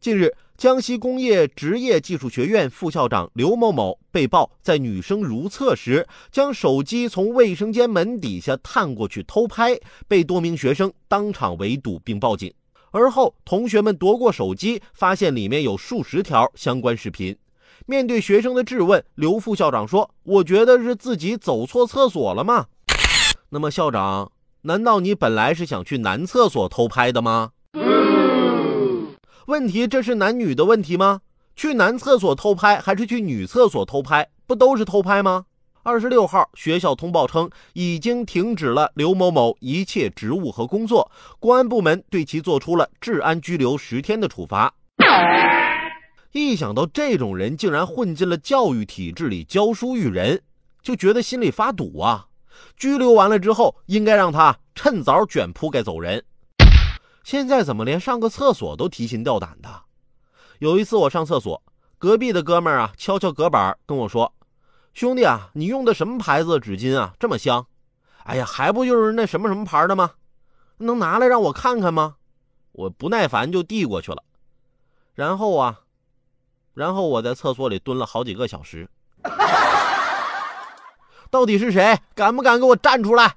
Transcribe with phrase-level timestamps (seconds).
[0.00, 9.78] 近日，江西工业职业技术学院副校长刘某某被曝在女生如厕时，将手机从卫生间门底下探过去偷拍，
[10.08, 12.50] 被多名学生当场围堵并报警。
[12.92, 17.36] 而后，同学们夺过手机，发现里面有数十条相关视频。
[17.84, 22.68] 面对学生的质问，刘副校长说：“我觉得是自己走错厕所了吗？”
[23.50, 24.32] 那么，校长，
[24.62, 27.50] 难道你本来是想去男厕所偷拍的吗？
[29.50, 31.22] 问题这是男女的问题吗？
[31.56, 35.46] 去男厕所偷拍还是去女厕所偷拍，不都是偷拍吗？
[35.82, 41.10] 二十六号，学校通报称已经停止了刘某某一切职务和工作，
[41.40, 44.72] 公安部门对其做出了治安拘留十天的处罚。
[46.30, 50.40] 一想到这种人竟然混进了教育体制里教书育人，
[50.80, 52.28] 就觉得心里发堵啊！
[52.76, 56.22] 拘留完了之后，应该让他趁早卷铺盖走人。
[57.22, 59.82] 现在怎么连上个厕所都提心吊胆的？
[60.58, 61.62] 有一次我上厕所，
[61.98, 64.34] 隔壁的哥们儿啊敲敲隔板跟我说
[64.92, 67.14] ：“兄弟啊，你用的什么牌子的纸巾啊？
[67.18, 67.66] 这么香？
[68.24, 70.12] 哎呀，还不就是那什么什么牌的吗？
[70.78, 72.16] 能拿来让我看看吗？”
[72.72, 74.22] 我不耐烦就递过去了。
[75.14, 75.80] 然后啊，
[76.72, 78.88] 然后我在厕所里蹲了好几个小时。
[81.30, 81.98] 到底是谁？
[82.14, 83.34] 敢不敢给我站出来？